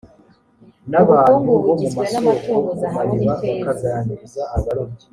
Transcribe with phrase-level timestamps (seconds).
[0.99, 3.89] ubukungu bugizwe n’amatungo zahabu n’ifeza